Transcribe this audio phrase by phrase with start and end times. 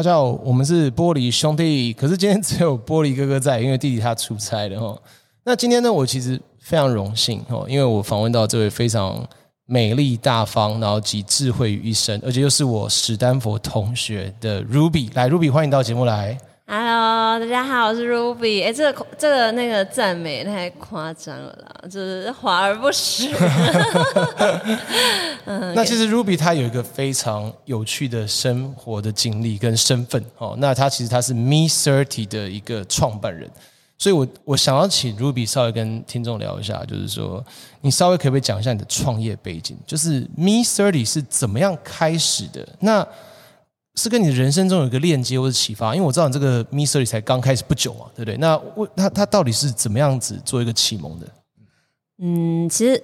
[0.00, 1.92] 大家好，我们是玻璃兄弟。
[1.92, 4.98] 可是今天只有玻璃哥哥在，因为弟弟他出差了哈。
[5.44, 9.22] 那今天呢，我其实非常荣幸哦，因为我访问到这位非常
[9.66, 15.10] 美丽大方，然后集智慧于一身，而且又是我史丹佛同学的 Ruby。
[15.12, 16.38] 来，Ruby，欢迎到节目来。
[16.72, 18.64] Hello，大家好，我是 Ruby。
[18.64, 23.28] 哎，这个这个那个赞美太夸张了啦，就是华而不实。
[25.74, 30.54] 那其实 Ruby 她有一个非常有趣的生活的经历跟身份哦。
[30.58, 33.50] 那她其实她是 Me Thirty 的一个创办人，
[33.98, 37.44] 所以我我想要请 Ruby 稍微跟听众聊一下，就是说
[37.80, 39.76] 你稍微可不可以讲一下你的创业背景？
[39.84, 42.64] 就是 Me Thirty 是怎么样开始的？
[42.78, 43.04] 那
[44.00, 48.36] 是跟你的人生中有一个链接或者启发，因为我知道你这个 m i s e r y 才刚开始不久嘛，对不对？
[48.38, 51.26] 那我他他到底是怎么样子做一个启蒙的？
[52.22, 53.02] 嗯，其实。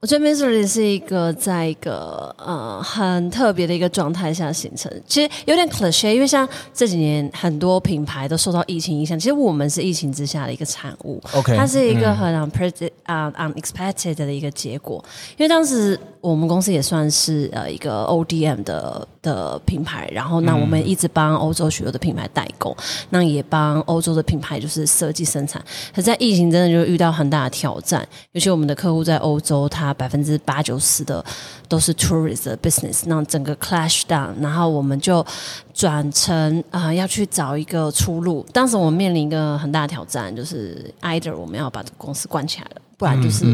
[0.00, 11.20] 我觉得 misery 是一个在一个呃很特别的一个状态下形成，其实有点 cliché，因为像这几年很多品牌都受到疫情影响，其实我们是疫情之下的一个产物。
[11.34, 15.04] OK，它是一个很 unpredicted 啊 unexpected 的一个结果，
[15.36, 22.76] 因为当时我们公司也算是呃一个 ODM 的的品牌，然后那我们一直帮欧洲许多的品牌代工，
[23.10, 25.62] 那也帮欧洲的品牌就是设计生产，
[25.94, 31.24] 可在疫情真的就遇到很大的挑战，尤其我们的客户在欧洲，他百分之八九十的
[31.68, 35.24] 都是 tourist 的 business，那整个 clash down，然后我们就
[35.72, 38.44] 转成啊、呃、要去找一个出路。
[38.52, 43.44] 当时我们面临一个很大的挑战，就是 either 我们要把这个公司关起来了，不然就是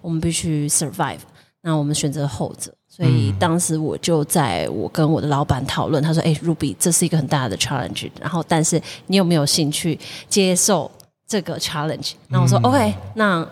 [0.00, 1.18] 我们必须 survive。
[1.66, 10.88] 那我们选择后者，所以当时我就在我跟我的老板讨论，他说：“哎，Ruby，这是一个很大的 challenge，然后但是你有没有兴趣接受
[11.26, 13.44] 这个 challenge？” 那我说：“OK，那。”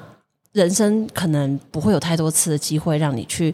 [0.54, 3.52] 人生可能不会有太多次的机会让你去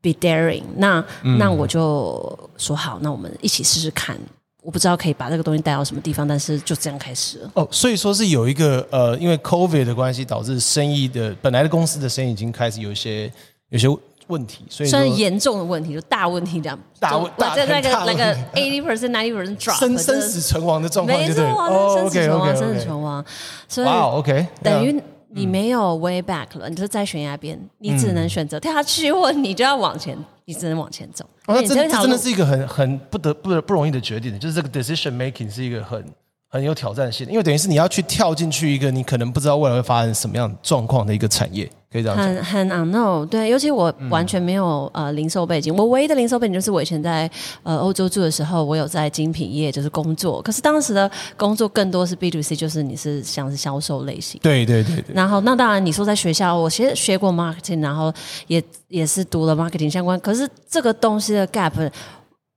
[0.00, 4.16] be daring，那、嗯、那我就说好，那我们一起试试看。
[4.62, 7.50] 我不知道可以把这个东西带到什么地方，但是就这样开始了。
[7.54, 13.32] 哦，所以说是有一个呃，因为 COVID 的关系，导致生意的本来的公司的生意已经开始有一些
[13.70, 13.88] 有些
[14.26, 16.78] 问题，所以算是严重的问题，就大问题这样。
[16.98, 23.24] 大问大在那个那个 eighty percent ninety percent drop，生生死存亡的状况，没错，生死存亡，生死存亡。
[23.66, 25.02] 所以，OK，等于。
[25.32, 31.24] 你没有 way back 了，你就在悬崖边，你只能选择跳下去，或你就要往前，你只能往前走。
[31.46, 36.04] 哦，那真这真的是一个很很不得不不容易的决定，就是这个 decision making 是一个很。
[36.52, 42.26] 很有挑战性，因为等于是你要去跳进去一个你可能不知道未来会发生什么样状况的一个产业，可以这样讲。
[42.44, 47.30] 很很 unknown，对，尤其我完全没有、嗯、呃零售背景，我唯一的零售背景就是我以前在
[47.62, 54.40] 呃欧洲住的时候，我有在精品业就是工作，可是当时的工作更多是 B to C，就是你是像是销售类型。
[54.42, 55.14] 对对对对。
[55.14, 58.12] 然后那当然你说在学校，我其实学过 marketing，然后
[58.46, 61.90] 也也是读了 marketing 相关，可是这个东西的 gap。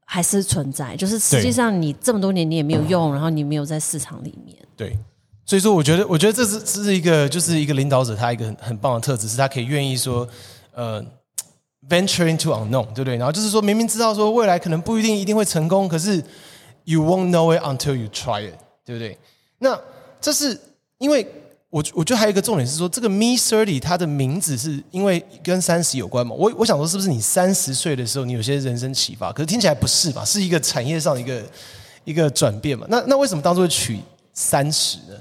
[0.06, 4.56] 还是存在，就是实际上你这么多年你也没有用，然后你没有在市场里面。
[4.78, 4.96] 对，
[5.46, 10.28] 所以说我觉得，我觉得这是这是一个，就是一个领导者他一个很很棒的特质，是他可以愿意说，
[10.74, 11.04] 呃
[11.90, 13.18] ，venture into unknown，对不对？
[13.18, 16.24] 然后就是说明明知道说未来可能不一定一定会成功，可是
[16.86, 18.56] you won't know it until you try it，
[18.86, 19.18] 对不对？
[19.60, 19.80] 那
[20.22, 20.60] 这是
[20.98, 21.26] 因为。
[21.74, 26.36] 我我觉得还有一个重点是说，这个 Me30 它的名字是因为跟三十有关嘛？
[26.38, 29.34] 我我想说，是不是你三十岁的时候，你有些人生启发？
[29.34, 30.24] 可是听起来不是吧？
[30.24, 31.44] 是一个产业上一个
[32.04, 32.86] 一个转变嘛？
[32.92, 34.00] 那那为什么当初会取
[34.36, 35.16] 三十呢？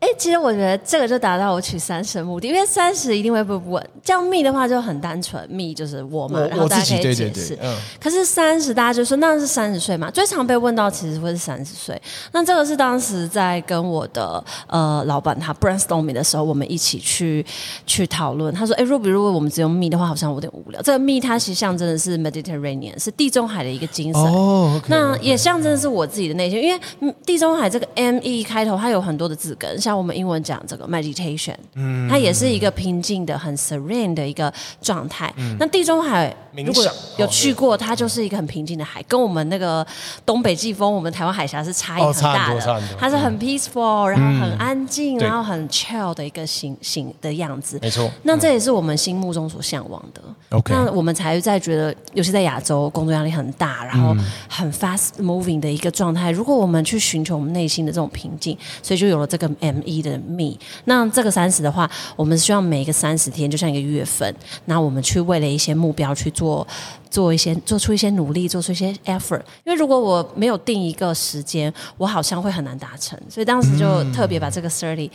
[0.00, 3.90] 哎，其实我觉得这个就达到我取三十的目的，因为三十一定会不稳。
[4.02, 7.56] 叫 Me 的话就很单纯，Me 就是我嘛，然后大家可以解释。
[7.62, 7.76] 嗯。
[8.00, 10.10] 可是三十，大家就说那是三十岁嘛？
[10.10, 12.00] 最常被问到其实会是三十岁。
[12.32, 17.46] 那这个是当时在跟我的呃老板他 brainstorming 的时候，我们一起去
[17.86, 18.52] 去讨论。
[18.52, 20.82] 他说：“哎，如果如果我们只用 Me 的话，好像有点无聊。
[20.82, 24.20] 这个 Me 它其实象征的是 Mediterranean，是地中海的一个精神。
[24.20, 24.80] 哦。
[24.82, 29.51] Okay, 那也象征的是我自己的内心，因为地中海这个 M E 开头，它有很多的字。
[29.78, 35.32] 像我们英文讲这个 meditation，嗯，它也是一个平静的、很 serene 的一个状态。
[35.36, 36.84] 嗯、那地中海如果
[37.18, 39.86] 有去过，它就是一个很平静的海，跟我们那个
[40.24, 42.72] 东北季风、我们台湾海峡是差异很大的。
[42.72, 47.78] 哦、它是很 peaceful，然后很安静，嗯、然后很 chill 的一个形形的样子。
[47.80, 50.22] 没错，那这也是我们心目中所向往的。
[50.50, 54.14] OK，那我们才在觉得，尤其在亚洲，工作压力很大，然后
[54.48, 56.30] 很 fast moving 的一个状态。
[56.30, 59.41] 如果我们去寻求我们内心的这种平静，所以就有了这个。
[59.60, 64.34] M E 的 Me，那这个三十的话，我们希望每一个三十天就像一个月份，
[64.64, 66.66] 那我们去为了一些目标去做
[67.10, 69.42] 做一些做出一些努力，做出一些 effort。
[69.64, 75.10] 因为如果我没有定一个时间，我好像会很难达成，所以当时就特别把这个 thirty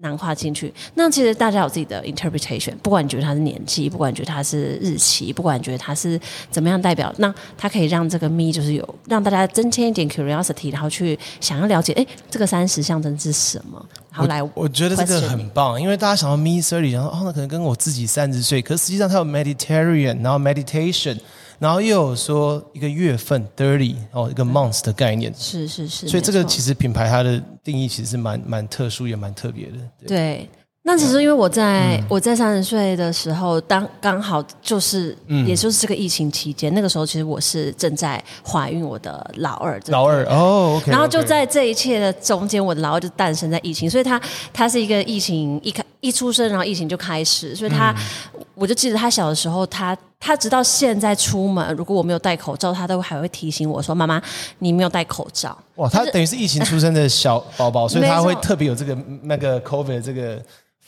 [0.00, 0.72] 囊括进去。
[0.94, 6.20] 那其实大家有自己的 interpretation，不管你觉得它是年纪，不管你觉得它是日期，不管你觉得它是
[6.50, 13.84] 怎么样代表，那它可以让这个 me 就是有让大家增添一点 curiosity，然后去想要了解，哎，这个三十象征是什么？
[14.10, 21.18] 然后来我，我觉得这个很棒，因为大家想到 me thirty，然后哦，那可能跟我自己三十岁，可是实际上它有 Mediterranean，然后 meditation。
[21.60, 29.76] 然后又有说一个月份 thirty 哦，一个 month 的概念，是是是，所以这个其实品牌它的定义其实是蛮蛮特殊也蛮特别的。
[29.98, 30.50] 对，对。
[30.82, 44.18] 那其实因为我在、嗯、我在三十岁的时候，当刚好就是、嗯、也就是这个疫情期间，那个时候其实我是正在怀孕我的老二，老二哦，okay, 然后就在这一切的中间，我的老二就诞生在疫情，所以他
[44.54, 47.94] 他是一个疫情一开一出生，然后疫情就开始，所以他、
[48.34, 49.94] 嗯、我就记得他小的时候他。
[50.20, 54.22] 他直到现在出门，如果我没有戴口罩，他都还会提醒我说：“妈妈，
[54.60, 60.40] 你没有戴口罩。”哇，他等于是疫情出生的小宝宝，所以他会特别有这个那个 COVID 这个。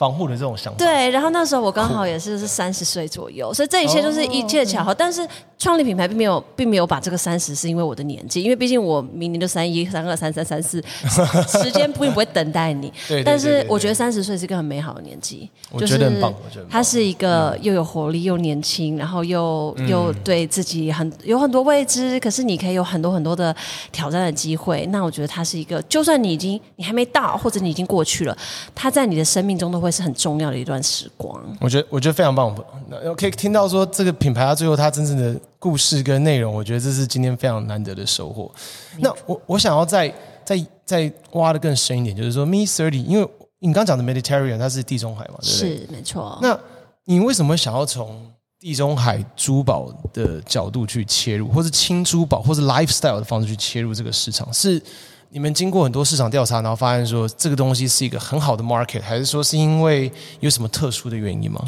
[0.03, 0.79] 防护的这种想法。
[0.79, 4.93] 对，然后那时候我刚好也是是三十岁左右，所以这一切就是一切巧合。
[4.93, 5.25] 但是
[5.57, 10.83] 创立品牌并没有，并没有把这个三十是因为我的年纪，因为毕竟我明年就三一、三二、三三、三四，
[11.63, 12.93] 时间并不会等待你。
[13.07, 16.35] 对，但是我觉得三十岁是一个很美好的年纪，我觉得很棒。
[16.69, 23.55] 他是一个又有活力又年轻，然后又又对自己很有很多未知，可是你可以有很多很多的
[23.93, 24.85] 挑战的机会。
[24.87, 28.37] 那我觉得他是一个，就算你已经你还没到，或者你已经过去了，
[28.75, 29.92] 他在你的生命中都会。
[29.93, 32.53] 是很重要的一段时光，我觉得我觉得非常棒。
[33.17, 38.51] 可以听到说这个品牌它最后它真正的故事跟内容，我觉得这是今天非常难得的收获。
[38.99, 40.13] 那我我想要再
[40.45, 43.29] 再再挖的更深一点，就是说 Me Thirty，因为
[43.61, 45.77] 你刚刚讲的 Mediterranean 它是地中海嘛，对不对？
[45.77, 46.39] 是没错。
[46.43, 46.59] 那
[47.05, 54.53] 你为什么想要从地中海珠宝的角度去切入，或是轻珠宝，或是 lifestyle 的方式去切入这个市场？
[54.53, 54.83] 是？
[55.35, 61.65] 你们经过很多市场调查，然后发现说这个东西是一个很好的 market，还是说是因为有什么特殊的原因吗？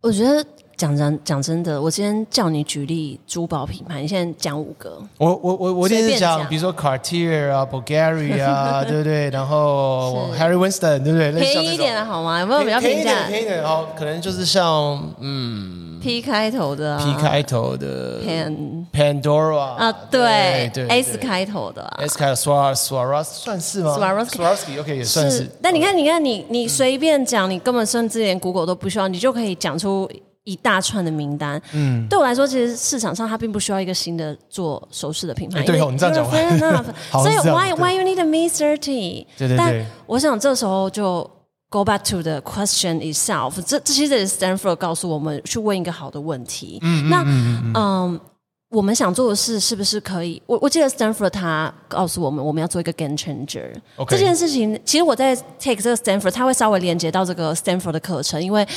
[0.00, 0.44] 我觉得
[0.76, 5.00] 讲真讲真的，我今天叫你举例珠宝品牌，你现在讲五个。
[5.18, 9.30] 我我我我今天是讲，比如说 Cartier 啊，Bulgari 啊， 对不对？
[9.30, 11.30] 然后 Harry Winston，对不对？
[11.30, 12.40] 便宜一点的好吗？
[12.40, 13.28] 有没有比较便宜一点？
[13.28, 15.91] 便宜一点，好，可能就是像嗯。
[16.02, 25.48] P 开头的，P 开头的，Pan Pandora 啊，对对，S 开头的，S 开头 Swar Swarovski 算是吗？Swarovski OK 也算是。
[25.62, 30.10] 但你看，你看，你你随便讲，你根本甚至连 Google 都不需要，你就可以讲出
[30.42, 31.62] 一大串的名单。
[31.72, 35.62] 嗯，对我来说，其实市场上它并不需要一个新的做首饰的品牌。
[35.62, 36.24] 对哦，你这样讲，
[37.22, 39.26] 所以 Why Why you need a Me Thirty？
[39.38, 39.56] 对对对。
[39.56, 41.30] 但我想这时候就。
[41.72, 43.54] Go back to the question itself。
[43.66, 46.78] 这这其实也是 Stanford 告诉我们去问一个好的问题。
[46.82, 48.20] 嗯，那嗯，嗯，
[48.68, 50.42] 我们想做的事是不是可以？
[50.44, 53.72] 我我记得 Stanford 他告诉我们，我们要做一个 game changer。
[54.06, 58.68] 这件事情，其实我在 take 这个 Stanford，他会稍微连接到这个 Stanford 的课程，因为。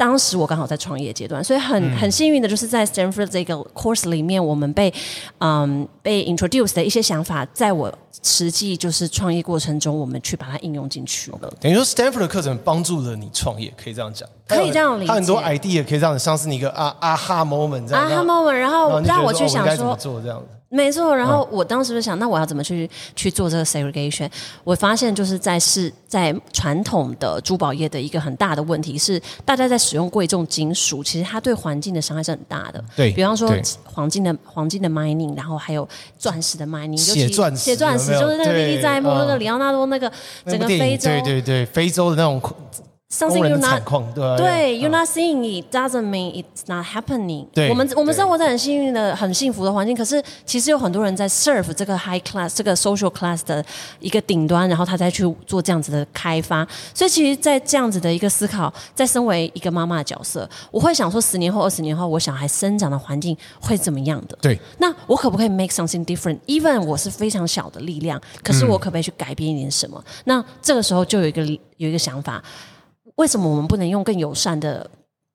[0.00, 4.90] 当时我刚好在创业阶段，所以很很幸运的就是在 Stanford 这个 course 里面，我们被
[5.40, 7.92] 嗯被 introduce 的一些想法，在我
[8.22, 11.52] 实际就是创业过程中，我们去把它应用进去了。
[11.60, 15.08] 等于说 Stanford 的课程帮助了你创业，可以这样讲，可以这样理解。
[15.08, 18.02] 他很多 idea 可以这样，像是你一个啊啊哈 moment 这样。
[18.02, 20.46] 啊哈 moment，然后让我去想说，怎么做这样子。
[20.72, 24.30] 没错，然后我当时就想，那我要怎么去去做这个 segregation？
[24.62, 32.82] 我发现就是在是在传统的珠宝业的一个很大的问题是，大家在使用贵重金属，其实它对环境的伤害是很大的。
[32.94, 33.52] 对，比方说
[33.82, 40.10] 黄金的黄金的 mining，然后还有钻石的 mining，写钻石，写钻石就是那个历历在目，那个里奥纳多那个
[40.46, 42.40] 整个非洲，对对对，非洲的那种。
[43.12, 43.82] Something you're not
[44.14, 47.48] 对，对，you're not seeing it doesn't mean it's not happening。
[47.52, 53.64] 对，我们我们生活在很幸运的、很幸福的环境，可是其实有很多人在 serve 这个 high class、这个 social class 的
[53.98, 56.64] 一个顶端，然后他再去做这样子的开发。
[56.94, 64.38] 所以，其实，在这样子的一个思考，在身为一个妈妈的角色，我会想说，十年后、二十年后，我小孩生长的环境会怎么样的？
[64.40, 64.56] 对。
[64.78, 70.00] 那我可不可以 make something different？Even 我是非常小的力量，可是我可不可以去改变一点什么？
[70.06, 71.44] 嗯、那这个时候就有一个
[71.76, 72.40] 有一个想法。
[73.20, 74.90] 为什么我们不能用更友善的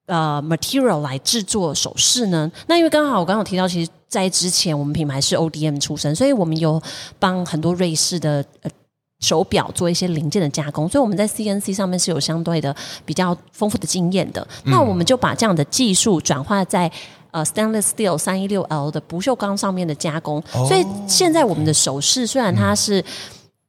[0.07, 2.51] 呃 material 来制作首饰呢？
[2.65, 6.81] 那因为刚好我刚刚提到，其实，在之前我们品牌是 ODM 出身，所以我们有
[7.19, 8.71] 帮很多瑞士的呃
[9.19, 12.75] 手表做一些零件的加工，所以我们在 CNC 上面是有相对的
[13.05, 14.45] 比较丰富的经验的。
[14.63, 16.91] 嗯、那我们就把这样的技术转化在
[17.29, 23.03] 呃 Stainless Steel 三一六 L 的不锈钢上面的加工，哦、所以现在我们的首饰虽然它是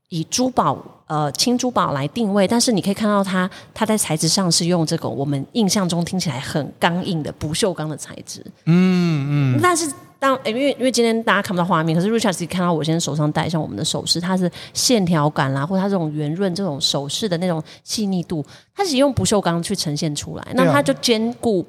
[0.09, 0.79] 以珠宝。
[1.07, 8.45] 呃，轻珠宝来定位，但是你可以看到它，它在材质上是用这个我们印象中听起来很刚硬的不锈钢的材质。
[8.65, 9.61] 嗯嗯。
[9.63, 9.91] 但是。
[10.19, 18.43] 当因为因为今天大家看不到画面，可是 Richard 自己看到我现在手上戴像我们的首饰，它是线条感啦，或者它这种圆润这种首饰的那种细腻度，
[18.75, 21.65] 它是用不锈钢去呈现出来，那它就兼顾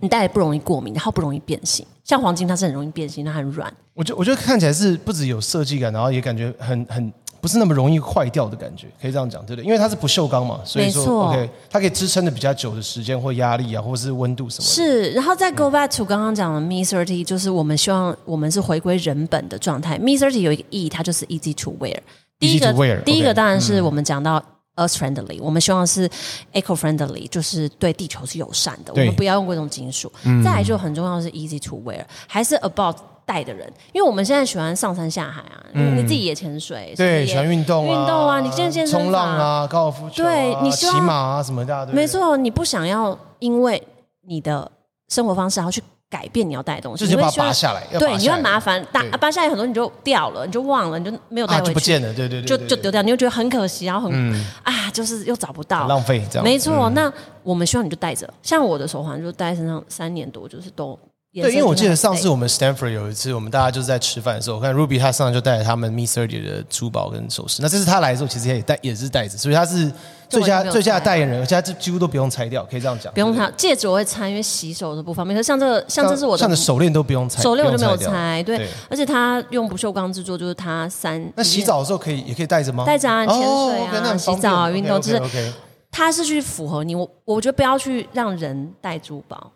[0.00, 1.86] 你戴不容易过敏，然后不容易变形。
[2.02, 3.70] 像黄金，它是很容易变形，它很软。
[3.92, 7.12] 我觉我觉得看起来是不只有设计感，然后也感觉很很。
[7.40, 9.64] 不是那么容易坏掉的感觉，可以这样讲，对不对？
[9.64, 14.74] 因为它是不锈钢嘛，所以说 OK，它可以支撑的比较久的时间或压力啊，或者是温度什么的。
[14.74, 19.98] 是，然后再 go back to 刚刚讲的 Me 30，就是我们希望我们是回归人本的状态。
[19.98, 21.96] Me 30有一个 E，它就是 easy to wear。
[22.38, 22.72] 第一个，
[23.04, 24.42] 第一个当然是我们讲到
[24.76, 26.08] earth friendly，我们希望是
[26.52, 30.12] eco friendly，就是对地球是友善的，我们不要用贵重金属。
[30.44, 32.96] 再来就很重要的是 easy to wear，还是 about。
[33.26, 43.82] 带的人，因为我们现在喜欢上山下海啊，嗯、你自己也潜水，对，喜欢运动啊，运动啊，你健健身、冲浪啊，高尔夫球、啊，对，你骑马啊什么的，没错，你不想要因为
[44.28, 44.70] 你的
[45.08, 56.94] 生活方式然后去改变你要带的东西，就是把它拔下来，对，你会麻烦，拔拔下来很多你就掉了，你就忘了，你就没有带回去，啊、就不见了，对对对，就就丢掉，你就觉得很可惜，然后很、嗯、啊，就是又找不到，浪费这样，没错、嗯。
[56.94, 60.96] 那我们希望你就带着，像我的手环就戴身上三年多，就是都。
[61.42, 67.60] 对，因为我记得上次我们 Stanford 有一次，我们大家就是在吃饭的时候，我看 Ruby 他上来就带着他们 Miss Thirty 的珠宝跟首饰。
[67.60, 69.92] 那这次他来的时候，其实也带也是带着，所以他是
[70.28, 73.12] 最佳最佳的代言人，而且他这几乎都不用拆掉，可以这样讲。
[73.12, 75.36] 不用拆，戒指我会拆，因为洗手的不方便。
[75.36, 78.42] 可是像这个，像这是我的，像的手链都不用拆，手链我就没有拆。
[78.42, 81.22] 对，对，而且他用不锈钢制作，就是他三。
[81.34, 82.84] 那洗澡的时候可以也可以带着吗？
[82.84, 85.52] 带着啊，潜水啊，哦 okay, 洗澡啊，运动就是。
[85.88, 89.50] 它是去符合你，我我觉得不要去让人戴珠宝。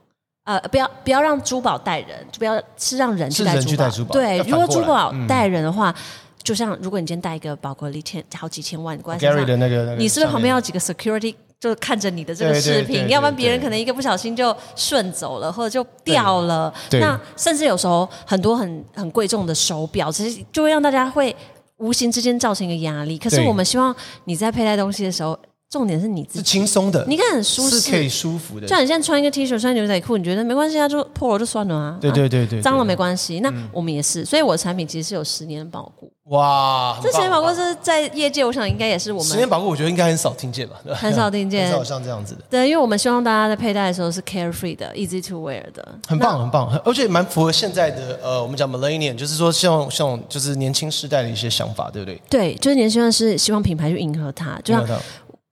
[0.59, 3.89] 呃，不要不要让珠宝带人，就不要是让人去带珠宝。
[3.89, 6.03] 珠宝对，如果珠宝带人的话，嗯、
[6.43, 13.09] 就像如果你今天带一个宝格丽千好几千万关系，Gary 的那个，那个、你是不是旁边要几个 security 就看着你的这个视频？
[13.09, 16.75] 要不然别人可能一个不小心就顺走了，或者就掉了。
[16.93, 21.37] 那甚至有时候很多很很贵重的手表，其实就会让大家会
[21.77, 23.17] 无形之间造成一个压力。
[23.17, 25.39] 可是我们希望你在佩戴东西的时候。
[25.71, 28.67] 重点是你自己是轻松的，你看很舒适，是可以舒服的。
[28.67, 30.89] 就你现在穿一个 T 恤、穿牛仔裤，你觉得没关系啊？
[30.89, 31.97] 就破了就算了啊。
[32.01, 33.39] 对对对对，脏了没关系。
[33.39, 36.13] 那我们也是，所以我的产品其实是有十年的保固。
[36.31, 40.75] 哇，这十年保固是在业界，我想应该也是我们十年保固，我觉得应该很少听见吧？
[40.93, 42.41] 很少听见，很少像这样子的。
[42.51, 52.21] 对，因为我们希望大家在佩戴的时候是 carefree 的，easy to wear 的，很棒很棒，而且蛮符合现在的呃，我们讲 millennial，就是说像像就是年轻世代的一些想法，对不对？
[52.29, 54.85] 对，就是年轻人是希望品牌去迎合它，就像。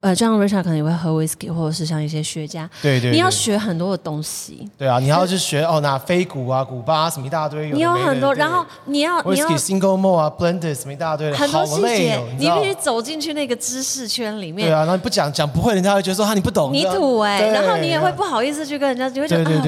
[0.01, 4.71] 呃，这样 Richard 可能也会喝 whisky，或者是像一些学家，对对，对，你要学很多的东西。
[4.79, 14.69] 对啊，你要去学哦，拿非古啊、古巴什么一大堆，你有很多，然后你要 whisky single malt 啊、blended 什么一大堆，很多细节，你必须走进去那个知识圈里面。
[14.69, 19.63] 对啊，然后你不讲讲不会，人家会觉得说哈你不懂，你土哎、欸，然后你也会不好意思去跟人家，你会觉得啊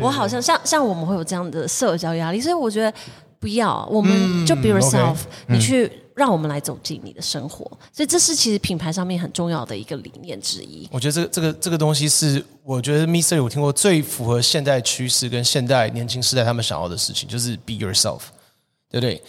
[0.00, 2.90] 我我好像像像我们会有这样的社交压力，所以我觉得
[3.38, 5.92] 不要，我们就 be yourself，、嗯 okay, 你去。
[6.14, 10.88] 让我们来走进你的生活，所以这是其实品牌上面很重要的一个理念之一。
[10.92, 18.20] 我觉得这个这个这个东西是我觉得 Mister 我听过最符合现代趋势跟现代年轻世代他们想要的事情，就是 Be yourself，
[18.88, 19.20] 对不对？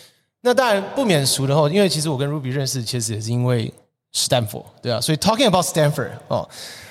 [0.41, 3.73] 那当然不免俗的话，因为其实我跟 Ruby 认识，其实也是因为
[4.13, 5.01] Stanford，对啊。
[5.01, 6.47] 所以 Talking about Stanford 哦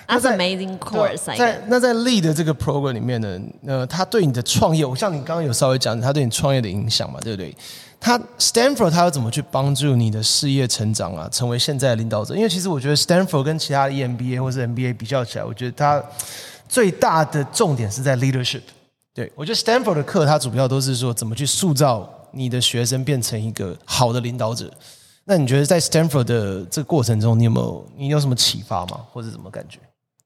[0.09, 1.37] ，That's amazing course。
[1.37, 7.55] 在那在 Lead 的这个 program 里面呢，呃，他对你的创业，我像你刚刚有稍微讲，他对你创业的影响嘛，对不对？
[8.05, 11.27] 他 Stanford 他要怎么去帮助你的事业成长啊？
[11.33, 12.37] 成为现在的领导者？
[12.37, 16.05] 因为其实我觉得 Stanford 跟其他的 EMBA 或是 MBA 比较起来，我觉得它
[16.69, 18.61] 最大的重点是在 leadership。
[19.15, 24.71] 对，我觉得 Stanford 的课它主要都是说怎么去塑造你的学生变成一个好的领导者。
[25.25, 29.01] 那你觉得在 Stanford 的这个过程中，你有没有你有什么启发吗？
[29.15, 29.79] 或者什么感觉？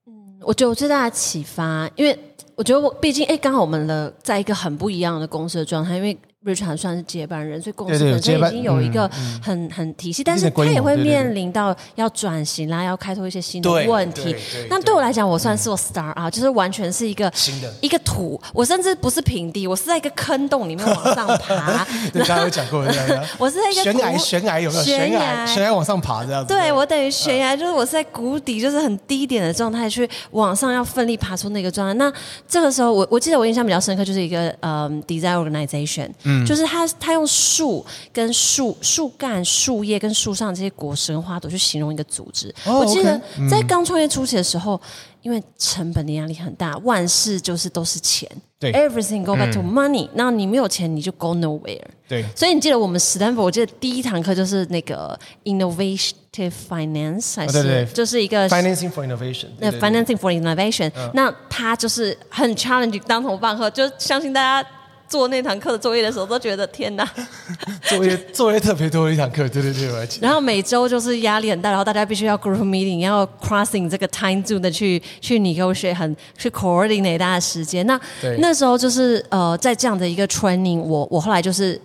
[0.08, 2.18] 嗯，我觉得我最大的启发，因为
[2.56, 6.18] 我觉得我毕竟哎，刚好我们的在一个很不一样的公司的状态，因为。
[6.46, 9.10] Richard 算是接班人，所以公司本身已经有一个
[9.42, 14.34] 很、嗯、很体系，但是他也会面临到要转型啦，要开拓一些新的问题。
[14.70, 21.84] 那对我来讲，我算是我 star 啊，就是完全是一个新的一个土，我甚至不是平地，我是在一个坑洞里面往上爬。
[22.14, 22.78] 你刚刚有讲过
[23.36, 24.82] 我是在一个悬崖，悬崖有没有？
[24.84, 26.54] 悬崖，悬崖往上爬这样子。
[26.54, 31.94] 对，我等于悬崖，就是我是在谷底，就是很低点的状态去往上要奋力爬出那个状态。
[31.94, 32.12] 那
[32.46, 36.08] 这个时候，我我记得我印象比较深刻，就是一个嗯 design organization。
[36.28, 42.54] 嗯，就是他他用树跟树树干、树叶跟树上这些果实跟花朵去形容一个组织。
[42.66, 43.18] Oh, 我记得
[43.50, 44.80] 在刚创业初期的时候，嗯、
[45.22, 48.30] 因为成本的压力很大，万事就是都是钱。
[48.60, 50.08] 对，everything go back to money。
[50.14, 51.80] 那、嗯、你没有钱，你就 go nowhere。
[52.08, 59.46] 对，所以你记得我们史丹佛，我记得第一堂课就是那个 innovative finance，还是、哦、对对就是一个 financing for innovation。
[59.58, 64.68] 那 financing for innovation，、嗯、那他就是很 challenging，当头棒喝，就相信大家。
[65.08, 67.08] 做那堂课的作业的时候，都觉得天哪，
[67.88, 70.08] 作业作业特别多的一堂课，对对对。
[70.20, 77.86] 然后每周就是压力很大，然后大家必须要 group meeting，要 crossing 这个 time zone 的去去 negotiate，很去 coordinate 大家的时间。
[77.86, 77.98] 那
[78.38, 81.80] 那时候就是呃，在这样的一个 training，我我后来就是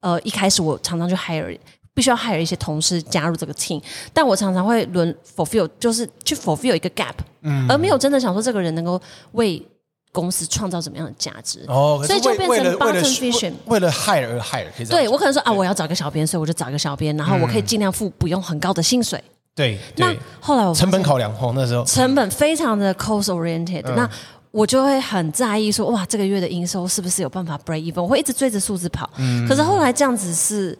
[0.00, 1.56] 呃一开始我常常就 hire
[1.94, 3.80] 必须要 hire 一些同事加入这个 team，
[4.12, 9.00] 但我常常会轮 fulfill，就是去 fulfill 一个 gap，嗯，而没有真的想说这个人能够
[9.32, 9.64] 为。
[10.18, 11.64] 公司创造什么样的价值？
[11.68, 15.04] 哦，所以就变成 bottom vision，为了 hire 而 hire，可以这样。
[15.04, 19.22] 对我可能说啊，我要找个小编，所以我就找一个小编，然后我可以尽量付不用很高的薪水。
[19.54, 24.08] 对，那后来我成本考量哦，那时候成本非常的 cost oriented，那
[24.50, 28.02] 我就会很在意说，哇，这个月的营收是不是有办法 break even？
[28.02, 29.08] 我会一直追着数字跑。
[29.18, 30.76] 嗯，可是后来这样子是。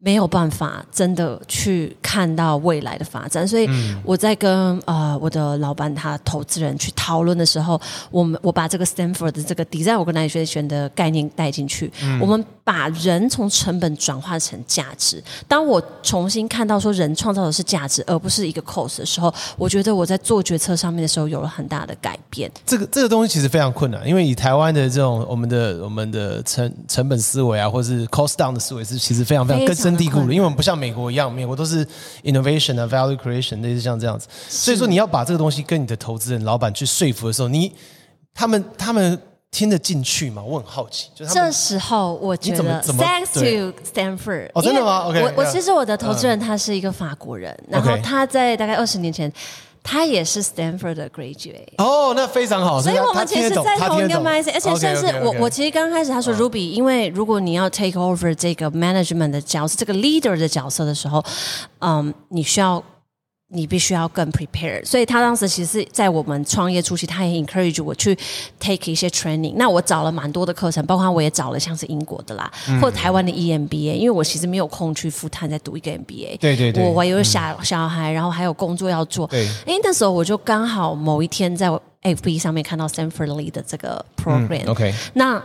[0.00, 3.68] 没有办法真的去看到未来的发展，所以
[4.04, 15.20] 我在跟呃我的老板他投资人去讨论的时候，我们我把这个 Stanford 的这个 Design Organization 的概念带进去，嗯、我们把人从成本转化成价值。
[15.48, 22.48] 当我重新看到说人创造的是价值，而不是一个 cost 的时候，我觉得我在做决策上面的时候有了很大的改变。
[22.64, 31.86] 这个这个东西其实非常困难，因为以台湾的这种我们的我们的成成本思维啊，或是 cost down 的思维是其实非常非常根深蒂固了，因为我们不像美国一样，美国都是
[32.22, 34.28] innovation 啊，value creation，类似像这样子。
[34.48, 37.72] 所以说，你要把这个东西跟你的投资人、老板去说服的时候，你
[38.34, 40.42] 他们他们听得进去吗？
[40.42, 41.08] 我很好奇。
[41.14, 49.32] 就这时候，我觉得 thanks to Stanford，哦，真的吗？OK，我我其实我的投资人他是一个法国人，然后他在大概二十年前。
[49.90, 52.78] 他也是 Stanford 的 graduate 哦，那非常好。
[52.82, 61.24] 所以我们其实在同一个 mindset，而且甚至我我其实刚开始他说 Ruby，因为如果你要 take over 这个 management 的角色，这个 leader 的角色的时候，
[61.78, 62.84] 嗯，你需要。
[63.50, 68.14] 你必须要更 prepared，所以他当时其实是在我们创业初期，他也 encourage 我去
[68.60, 69.54] take 一些 training。
[69.56, 76.36] 那我找了蛮多的课程，包括我也找了像是英国的啦，嗯、或者台湾的 EMBA，因为我其实没有空去 full time 再读一个 MBA。
[76.38, 79.26] 对对对，我我有小、嗯、小孩，然后还有工作要做。
[79.28, 81.70] 对，因为那时候我就刚好某一天在
[82.02, 84.68] FB 上面看到 Stanford Lead 的这个 program、嗯。
[84.68, 85.42] OK，那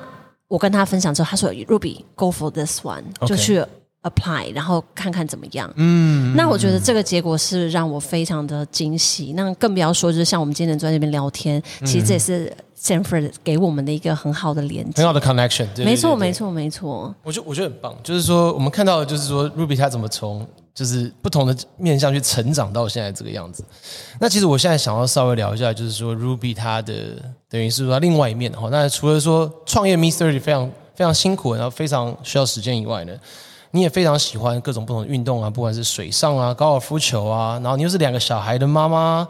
[0.50, 3.64] 我跟他分享之后，他说 Ruby，go for this one，就去。
[4.04, 5.72] apply，然后看看怎么样。
[5.76, 9.34] 嗯，那我觉得这个结果是让我非常的惊喜。
[9.34, 15.86] 那更不要说，就是像我们今天坐在这边聊天，嗯、其实这也是 Stanford 给我们的一个很好的连接，很好的 connection 对对对对。
[15.86, 17.16] 没错，没错，没错。
[17.24, 23.64] 我觉得我觉得很棒，就是说我们看到的就是说 Ruby 他怎么从就是不同的面向去成长到现在这个样子。
[24.20, 26.94] 那其实我现在想要稍微聊一下，就是说 Ruby 他的
[27.48, 28.68] 等于是说他另外一面哈。
[28.70, 33.14] 那除了说创业 Me30 非常非常辛苦，然后非常需要时间以外呢？
[33.76, 39.28] 你也非常喜欢各种不同的运动啊，不管是水上啊、高尔夫球啊，然后你又是两个小孩的妈妈，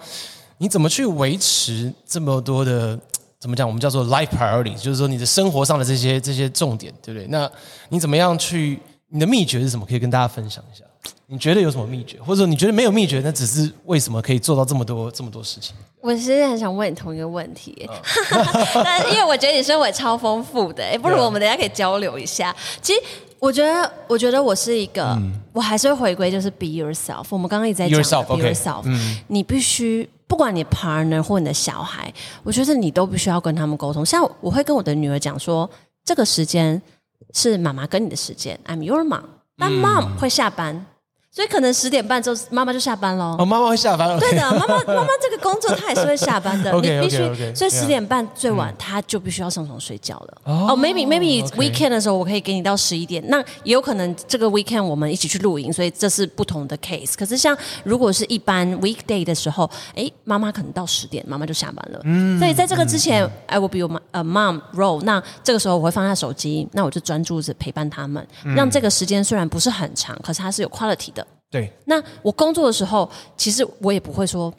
[0.58, 3.00] 你怎么去维持这么多的
[3.40, 3.66] 怎么讲？
[3.66, 7.26] 我们叫做 life priority，就是说你的生活上的这些这些重点，对不对？
[7.30, 7.50] 那
[7.88, 8.78] 你怎么样去？
[9.08, 9.86] 你的秘诀是什么？
[9.86, 10.84] 可以跟大家分享一下。
[11.28, 15.74] 你觉得有什么秘诀，或者说你觉得没有秘诀，那只是为什么可以做到这么多这么多事情？
[16.02, 17.72] 我其实很想问你同一个问题，
[19.10, 22.54] 因为我觉得你生活超丰富的，哎，不如我们等下可以交流一下。
[22.82, 23.00] 其实。
[23.44, 27.26] 我觉得，我觉得我是一个，嗯、我还是会回归，就是 be yourself。
[27.30, 28.84] 我们刚刚一直在讲 yourself, be yourself，、okay.
[28.86, 32.10] 嗯、你必须不管你 partner 或你的小孩，
[32.44, 34.06] 我觉得你都必须要跟他们沟通。
[34.06, 35.70] 像我会跟我的女儿讲说，
[36.06, 36.82] 这个时间
[37.34, 39.24] 是妈妈跟你的时间，I'm your mom，
[39.58, 40.86] 但 mom 会下班。
[41.34, 43.36] 嗯所以可能十点半之后妈妈就下班了。
[43.40, 44.20] 哦，妈妈会下班了。
[44.20, 46.72] 对的，妈妈 妈妈这个工作她也是会下班的。
[46.74, 47.18] 你必须，
[47.56, 50.38] 所以十点半最晚她就必须要上床睡觉了。
[50.46, 57.16] 哦，maybe maybe weekend 的时候我可以给你到十一点，那也有可能这个 weekend 我们一起去露营，所以这是不同的 case。
[57.18, 62.00] 可是像如果是一般 weekday 的时候，哎，妈妈可能到十点妈妈就下班了。
[62.04, 62.38] 嗯。
[62.38, 63.80] 所以在这个之前，I will be
[64.12, 65.02] a mom role。
[65.02, 68.24] 那这个时候我会放下手机，那我就专注着陪伴他们，
[68.56, 71.23] 让这个时间虽然不是很长，可是它是有 quality 的。
[71.54, 74.52] 对，那我工作的时候，其实我也不会说，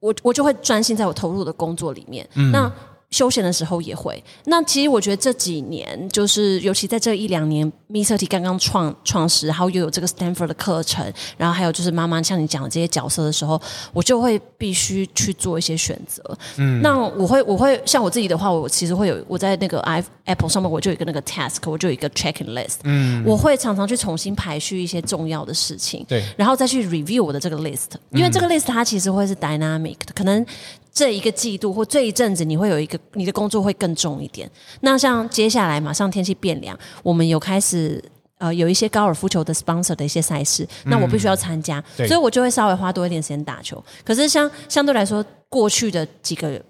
[0.00, 2.28] 我我就会专心在我投入的工作里面。
[2.34, 2.72] 嗯，那。
[3.10, 4.22] 休闲的时候也会。
[4.44, 13.60] 那其实我觉得这几年，就是尤其在这一两年，Me30 刚刚创创始，然后又有这个 Stanford 的课程，然后还有就是妈妈像你讲的这些角色的时候，
[13.92, 16.22] 我就会必须去做一些选择。
[16.56, 22.76] 嗯，那我会我会像我自己的话，我其实会有我在那个 i Apple 上面，我就有一个那个 task，我就有一个 checking list。
[22.84, 30.46] 嗯，我会常常去重新排序一些重要的事情，对，然后再去 review 我的这个 list，因为这个 list 它其实会是 dynamic 的，可能。
[30.92, 34.50] 这一个季度或这一阵子，你会有一个你的工作会更重一点。
[34.80, 38.02] 那像接下来马上天气变凉，我们有开始
[38.38, 43.82] 呃有一些高尔夫球的 sponsor 的一些赛事，那我必须要参加，嗯、所以我就会稍微花多一点时间打球。
[44.04, 46.60] 可是相相对来说，过去的几个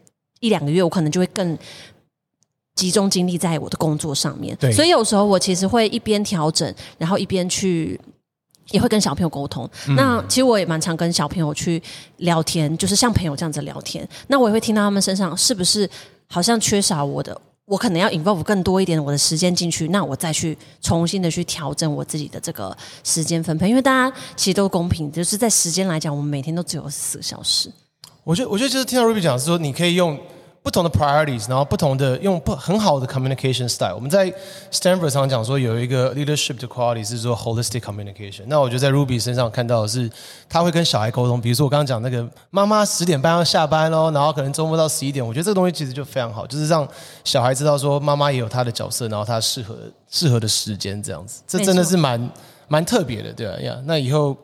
[0.40, 1.58] 一两个月，我可能就会更。
[2.76, 4.56] 集中精力在我的工作上面。
[4.58, 8.00] 对，所以有时候我其实会一边调整，然后一边去
[8.70, 9.68] 也会跟小朋友沟通。
[9.88, 11.82] 嗯、那其实我也蛮常跟小朋友去
[12.18, 14.08] 聊天，就是像朋友这样子聊天。
[14.28, 15.88] 那我也会听到他们身上是不是
[16.28, 17.40] 好像缺少我的。
[17.66, 27.70] 我可能要 involve 更多一点我的时间进去，那我再去重新的去调整我自己的这个时间分配，因为大家其实都公平，就是在时间来讲，我们每天都只有四个小时。
[28.24, 30.18] 我觉得，我觉得就是听到 Ruby 讲是说，你可以用。
[30.62, 33.94] 不同的 priorities，然后不同的用不很好的 communication style。
[33.94, 34.30] 我们在
[34.70, 38.42] Stanford 上讲说有一个 leadership 的 quality 是说 holistic communication。
[38.46, 40.10] 那我觉得在 Ruby 身上看到的是，
[40.48, 41.40] 他会跟小孩沟通。
[41.40, 45.26] 比如说我刚刚讲那个妈妈十点半要下班喽，然后可能周末到十一点。
[45.26, 46.86] 我觉得这个东西其实就非常好，就是让
[47.24, 49.74] 小孩知道说妈妈也有她的角色，然后她适合
[50.10, 51.42] 适合的时间这样子。
[51.46, 52.30] 这真的是蛮
[52.68, 53.58] 蛮特别的，对吧？
[53.60, 54.36] 呀，那以后。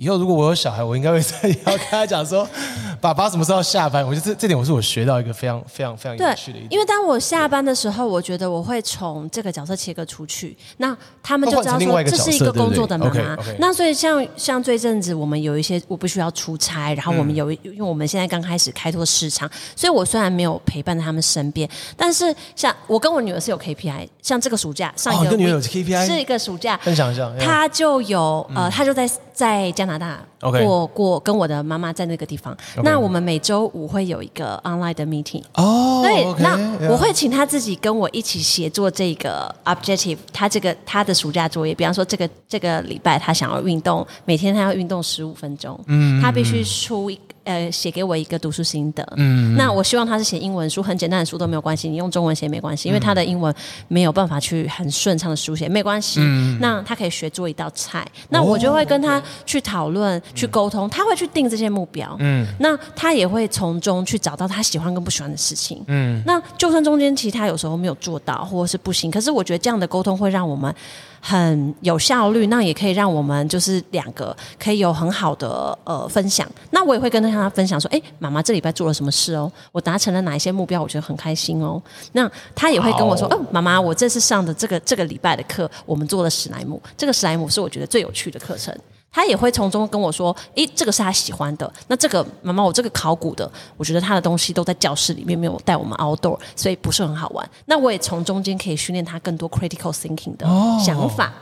[0.00, 2.48] 以后如果我有小孩，我应该会再要跟他讲说，
[3.02, 4.02] 爸爸什么时候下班？
[4.02, 6.72] 我觉得这这点我是我学到一个非常非常非常有趣的一点。
[6.72, 13.36] 因为当我下班的时候，我觉得我会从这个角色切割出去，那他们就知道说这是一个工作的妈妈。
[13.58, 29.06] 那所以像像这阵子我们有一些我不需要出差，然后我们有、嗯、因为我们现在刚开始开拓市场，所以我虽然没有陪伴在他们身边，但是像我跟我女儿是有 KPI，像这个暑假上一个、女儿有 KPI 是一个暑假分享一下，她就有呃，她就在
[29.40, 30.20] 在加拿大。
[30.40, 35.42] 过过跟我的妈妈在那个地方.那我们每周五会有一个 online 的 meeting。
[35.52, 47.20] 哦，对，okay, 那我会请他自己跟我一起协作这个 objective，他这个他的暑假作业，比方说这个这个礼拜他想要运动，每天他要运动十五分钟，嗯，他必须出一。
[47.44, 49.06] 呃，写给我一个读书心得。
[49.16, 53.54] 嗯，那我希望他是写英文书，很简单的书都没有关系，你用中文写没关系，因为他的英文
[53.88, 56.20] 没有办法去很顺畅的书写，没关系。
[56.22, 62.14] 嗯，那他可以学做一道菜，那我就会跟他去讨论、哦、去沟通，他会去定这些目标。
[62.20, 65.82] 嗯，那他也会从中去找到他喜欢跟不喜欢的事情。
[65.86, 70.74] 嗯，那就算中间其实他有时候没有做到或者是不行，可是我觉得这样的沟通会让我们。
[71.20, 76.48] 很有效率，那也可以让我们就是两个可以有很好的呃分享。
[76.70, 79.50] 那我也会跟他分享说，哎，妈妈这礼拜做了什么事哦？
[79.72, 80.80] 我达成了哪一些目标？
[80.82, 81.80] 我觉得很开心哦。
[82.12, 86.80] 那他也会跟我说，哦，妈妈，我这次上的这个这个礼拜的课，我们做了史莱姆。
[86.96, 88.74] 这个史莱姆是我觉得最有趣的课程。
[89.12, 91.70] 他也会从中跟我说：“诶，这个是他喜欢的。
[91.88, 97.50] 那这个妈妈，我这个考古的，我觉得他的东西都在教室里面，没有带我们 outdoor，所以不是很好玩。
[97.66, 100.46] 那我也从中间可以训练他更多 critical thinking 的
[100.84, 101.26] 想法。
[101.26, 101.32] 哦、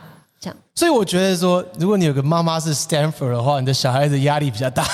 [0.40, 4.86] 这样，所以我觉得说，如果你有个妈妈是 Stanford 的话，你的小孩子压力比较大，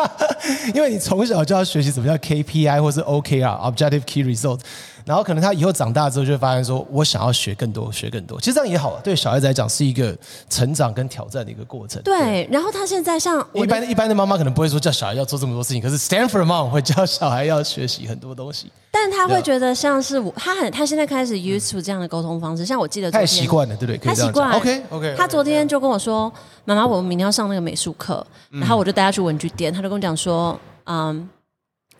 [0.74, 4.60] 因为你从小就要学习什么叫 KPI 或是 OKR（Objective Key Result）。
[5.06, 8.40] 然后可能他以后长大之后就会发现说，我想要学更多，学更多。
[8.40, 10.14] 其实这样也好啊，对小孩子来讲是一个
[10.50, 12.02] 成长跟挑战的一个过程。
[12.02, 18.70] 对，对然后他现在像一般一般的妈妈可能不会说叫小孩要做这么多事情，可是 Stanford Mom 会教小孩要学习很多东西。
[18.90, 22.66] 但他会觉得像是我，他很他现在开始 used to 这样的沟通方式。
[22.66, 23.98] 像我记得他也习惯了，对不对？
[23.98, 24.50] 他习惯。
[24.52, 25.14] OK OK。
[25.16, 26.32] 他昨天就跟我说
[26.64, 31.28] ：“妈妈，我们明天要上那个美术课。”然后我就带他去文具店，他就跟我讲说：“嗯。”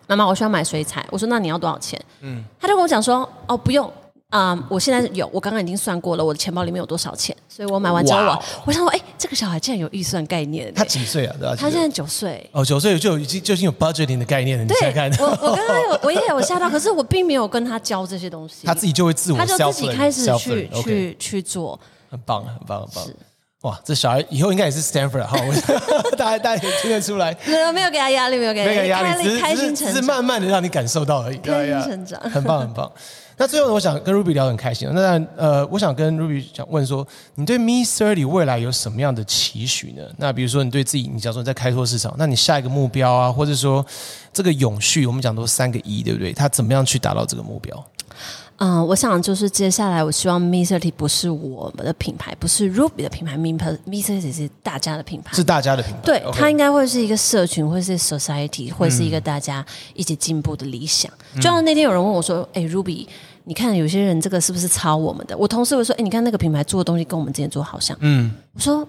[0.07, 1.05] 妈妈，我需要买水彩。
[1.11, 1.99] 我说，那你要多少钱？
[2.21, 3.85] 嗯，他就跟我讲说，哦，不用，
[4.29, 10.73] 啊、嗯，我现在有，我刚刚已经算过了，我的钱包里面有多少钱，所以我买完之后，我我想说，哎，这个小孩竟然有预算概念。
[10.73, 11.35] 他几岁啊？
[11.39, 11.55] 对吧？
[11.57, 12.49] 他现在九岁。
[12.53, 14.63] 哦，九岁就已经就已经有 budgeting 的概念了。
[14.63, 23.05] 你现在看，我我刚刚有，我也有吓到，可是我并没有跟他教这些东西，他自己就会自我，他就自己开始去去去做，很棒，很棒，很棒。
[23.67, 25.37] 哇，这小孩以后应该也是 Stanford 哈，
[26.17, 27.35] 大家大家也听得出来。
[27.45, 31.37] 没有没有给他压力，没有给他压力，开心成长，只是慢慢的让你感受到而已。
[31.39, 32.89] 开心成长， 很棒很棒。
[33.39, 34.89] 那最后呢，我想跟 Ruby 聊得很开心。
[34.93, 40.01] 那呃，我想跟 Ruby 想问说，你对 Me30 未来有什么样的期许呢？
[40.17, 43.85] 那比如说你对自己，你假如说你在开拓市场，那你下一个目标啊，或者说
[44.31, 46.31] 这个永续，我们讲都三个 E，对不对？
[46.31, 47.85] 他怎么样去达到这个目标？
[48.59, 55.99] 嗯，我想就是接下来，我希望 Misery 不是我们的品牌，不是 Ruby 的品牌，Me30 是大家的品牌，是大家的品牌。
[56.03, 56.31] 对，Okay.
[56.31, 61.11] 它应该会是一个社群，会是 society，会是一个大家一起进步的理想。
[61.35, 63.07] 嗯、就像那天有人问我说：“哎，Ruby，
[63.43, 68.87] 你看有些人这个是不是抄我们的？”我同事会说：“哎，你看那个品牌做的东西跟我们之前做好像。”嗯，我说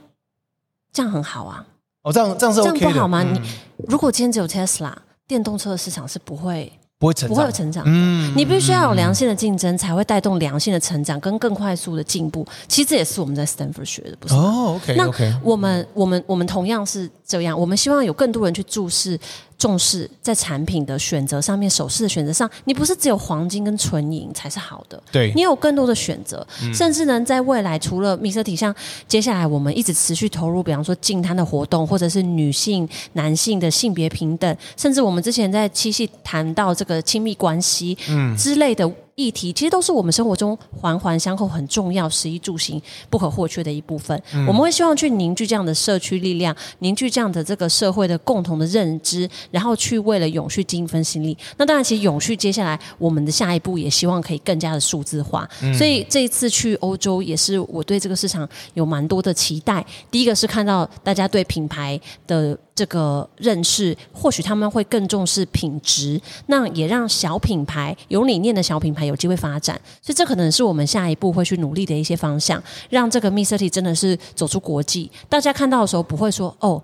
[0.92, 1.62] 这样很好啊。
[2.04, 3.22] 哦，这样这样是 OK 这样不好吗？
[3.22, 3.40] 嗯、你
[3.86, 4.94] 如果今天只有 Tesla
[5.26, 6.72] 电动车的市场是不会。
[6.98, 7.84] 不会成长，不会有成长。
[7.86, 12.46] 嗯，你必须要有良性的竞争，才会带动良性的成长跟更快速的进步。
[12.66, 14.34] 其实这也是我们在 Stanford 学的，不是？
[14.34, 15.08] 哦，OK，那
[15.42, 19.18] 我们我们我们同样是这样，我们希望有更多人去注视。
[19.58, 28.74] 重视在产品的选择上面，首饰的选择上，你不是只有黄金跟纯银才是好的，对，你有更多的选择，嗯、甚至呢，在未来除了 Me30 像
[29.08, 38.36] 接下来我们一直持续投入，比方说净滩的活动，或者是女性、男性的性别平等，甚至我们之前在七夕谈到这个亲密关系，嗯。
[38.36, 38.88] 之类的。
[39.18, 44.16] 议题，其实都是我们生活中环环相扣、很重要、食衣住行不可或缺的一部分。
[44.32, 51.36] 嗯、我们会希望去凝聚这样的社区力量，凝聚这样的这个社会的共同的认知，然后去为了永续尽一份心力。
[51.56, 55.48] 那当然，其实永续接下来我们的下一步也希望可以更加的数字化。
[55.62, 59.84] 嗯、所以这一次去欧洲，也是我对这个市场有蛮多的期待。
[60.12, 76.80] 第一个是看到大家对品牌的这个认识，或许他们会更重视品质，那也让小品牌有理念的小品牌有机会发展，所以这可能是我们下一步会去努力的一些方向，让这个 Miss City 真的是走出国际，大家看到的时候不会说哦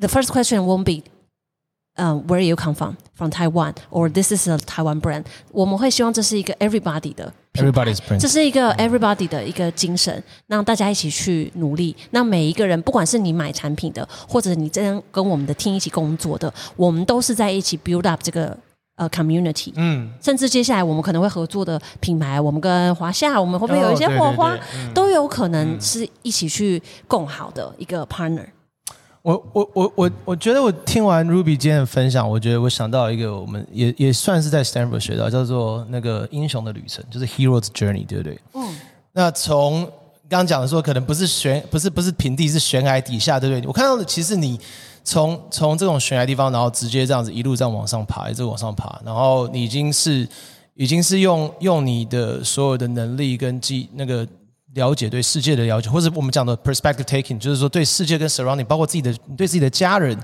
[0.00, 1.08] ，the first question won't be。
[1.96, 2.94] 嗯、um，Where you come from?
[3.14, 5.24] From Taiwan, or this is a Taiwan brand？
[5.50, 11.94] 我们会希望这是一个 everybody 的，everybody's brand，这是一个 everybody 的一个精神，让大家一起去努力。
[12.10, 18.56] 那每一个人，不管是你买产品的，或者你这样跟我们的 team 一起工作的，我们都是在一起 build up 这个
[18.96, 19.72] 呃 community。
[19.76, 24.58] 嗯，甚至接下来我们可能会合作的品牌，我们跟华夏，我们会不会有一些火花，
[24.94, 28.46] 都有可能是一起去共好的一个 partner。
[29.22, 38.40] 我我我我我觉得我听完 Ruby 今天的分享，我觉得我想到一个，我们也也算是在 Stanford 学到，叫做那个英雄的旅程，就是 Hero's Journey，对不对？
[38.54, 38.76] 嗯。
[39.12, 39.82] 那从
[40.28, 43.66] 刚刚讲的说，可能不是悬，不是不是平地，是悬崖底下，对不对？
[43.68, 44.58] 我看到的其实你
[45.04, 50.28] 从从这种悬崖地方，然后直接这样子一路这样往上爬，一直往上爬，然后你已经是
[50.74, 54.26] 已经是用用你的所有的能力跟技那个。
[54.74, 60.18] 了解对世界的了解，或者我们讲的 perspective taking，就是说对世界跟 surrounding，包括自己的对自己的家人，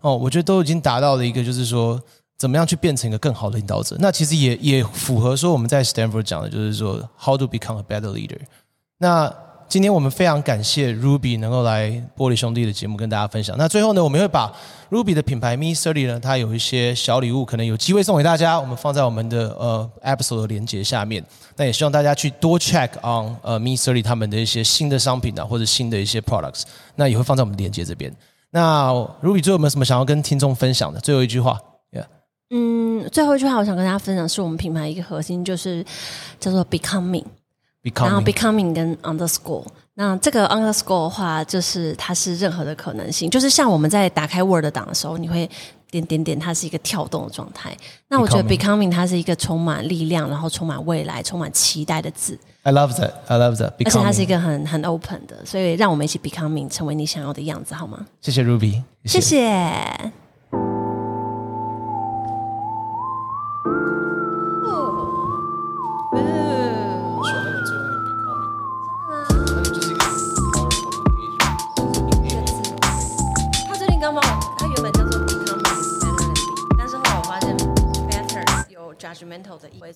[0.00, 2.00] 哦，我觉得都已经达到了一个，就是说
[2.36, 3.96] 怎么样去变成一个更好的领导者。
[4.00, 8.40] 那其实也也符合说我们在 Stanford 讲的，就是说 how to become a better leader。
[8.98, 9.32] 那
[9.74, 13.58] 今天我们非常感谢 Ruby 能够来玻璃兄弟的节目跟大家分享。
[13.58, 14.54] 那最后呢，我们会把
[14.88, 18.60] Ruby 的品牌 ME30 呢，它有一些小礼物，可能有机会送给大家。
[18.60, 21.20] 我们放在我们的呃 episode 的连接下面。
[21.56, 26.62] 那也希望大家去多 check on 呃 ME30 他们的一些新的商品啊，或者新的一些 products。
[26.94, 28.14] 那也会放在我们的连接这边。
[28.50, 28.92] 那
[29.24, 31.00] Ruby 最后有没有什么想要跟听众分享的？
[31.00, 31.58] 最后一句话。
[32.50, 35.84] 嗯，最后一句话我想跟大家分享，是我们品牌一个核心，就是
[36.38, 37.24] 叫做 becoming。
[37.84, 45.48] Becoming 然后 becoming 跟 underscore，那这个 underscore 的话，就是它是任何的可能性，就是像我们在打开 Word 档的时候，你会
[45.90, 47.76] 点点点，它是一个跳动的状态。
[48.08, 52.38] 那我觉得 becoming 它是一个充满力量，然后充满未来、充满期待的字。
[52.62, 53.12] I love that.
[53.26, 53.74] I love that.
[53.84, 58.06] 而且它是一个很很 open 的，所以让我们一起 becoming 成为你想要的样子，好吗？
[58.22, 59.20] 谢谢 Ruby，谢谢。
[59.20, 60.12] 谢谢
[79.52, 79.92] 我的意味。